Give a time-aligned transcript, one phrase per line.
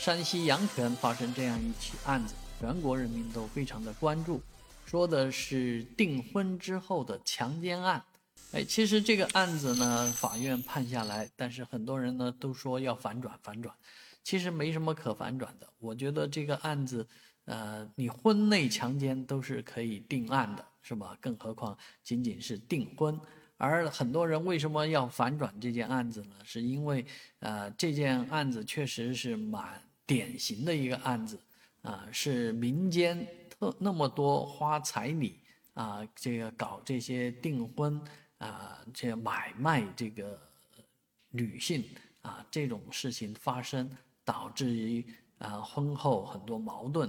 [0.00, 4.40] 山西阳泉发生这样一起案子，全国人民都非常的关注，
[4.86, 8.02] 说的是订婚之后的强奸案。
[8.52, 13.74] 哎，其实这个案子呢，法院判下来，但是很多人呢都说要反转，反转，
[14.24, 15.68] 其实没什么可反转的。
[15.78, 17.06] 我觉得这个案子，
[17.44, 21.14] 呃，你婚内强奸都是可以定案的，是吧？
[21.20, 23.20] 更何况仅仅是订婚。
[23.58, 26.36] 而很多人为什么要反转这件案子呢？
[26.42, 27.04] 是因为，
[27.40, 29.78] 呃，这件案子确实是蛮
[30.10, 31.38] 典型的一个案子，
[31.82, 35.38] 啊，是民间特那么多花彩礼
[35.74, 38.02] 啊，这个搞这些订婚
[38.38, 40.36] 啊，这买卖这个
[41.30, 41.84] 女性
[42.22, 43.88] 啊，这种事情发生，
[44.24, 45.06] 导致于
[45.38, 47.08] 啊婚后很多矛盾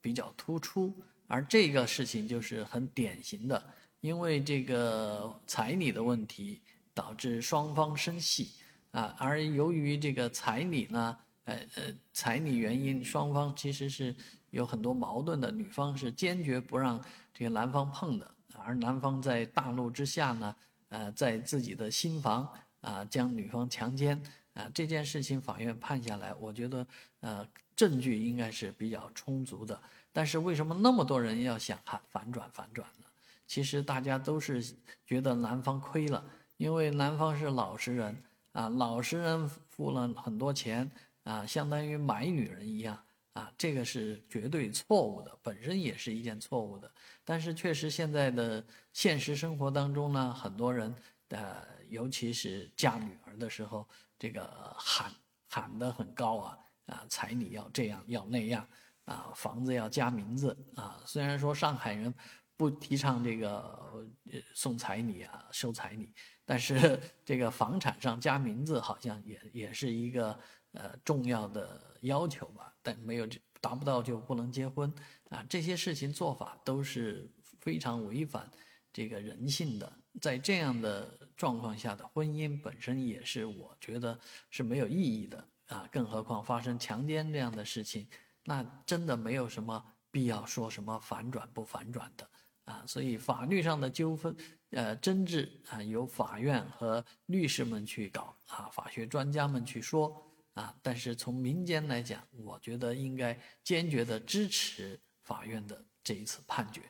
[0.00, 0.92] 比较突出，
[1.28, 3.62] 而这个事情就是很典型的。
[4.00, 6.60] 因为这个彩礼的问题，
[6.92, 8.50] 导致双方生气
[8.90, 14.14] 啊，而由于这个彩礼呢，呃呃，彩礼原因，双方其实是
[14.50, 15.50] 有很多矛盾的。
[15.50, 17.02] 女方是坚决不让
[17.32, 20.54] 这个男方碰的，而男方在大怒之下呢，
[20.88, 22.48] 呃，在自己的新房
[22.80, 24.20] 啊，将女方强奸
[24.54, 26.86] 啊，这件事情法院判下来，我觉得
[27.20, 29.80] 呃，证据应该是比较充足的。
[30.12, 33.06] 但是为什么那么多人要想反反转反转呢？
[33.46, 34.64] 其实大家都是
[35.06, 36.24] 觉得男方亏了，
[36.56, 40.90] 因为男方是老实人啊，老实人付了很多钱
[41.24, 46.90] 啊，相当于买女人一样啊，这个是绝对错误的，本身也是一件错误的。
[47.24, 50.94] 但是确实现在的现实生活当中呢，很多人
[51.28, 54.44] 呃，尤其是嫁女儿的时候，这个
[54.76, 55.12] 喊
[55.48, 58.66] 喊得很高啊啊，彩礼要这样要那样
[59.04, 62.14] 啊，房子要加名字啊，虽然说上海人。
[62.56, 64.06] 不提倡这个
[64.52, 66.12] 送彩礼啊，收彩礼，
[66.44, 70.38] 但是这个房产上加名字好像也也是一个
[70.72, 73.28] 呃重要的要求吧，但没有
[73.60, 74.92] 达不到就不能结婚。
[75.28, 78.50] 啊，这些事情做法都是非常违反
[78.92, 84.18] 这个人性的，在这样的状况下的婚姻本身也是我觉得
[84.50, 85.44] 是没有意义的。
[85.66, 88.08] 啊，更何况发生强奸这样的事情，
[88.42, 89.80] 那真的没有什么
[90.10, 92.28] 必要说什么反转不反转的。
[92.64, 94.36] 啊，所以法律上的纠纷，
[94.70, 100.29] 呃，争执啊，由法院和律师们去搞啊，法学专家们去说
[100.60, 100.74] 啊。
[100.82, 106.82] 但是从民间来讲，我觉得应该坚决的支持法院的这一次判决。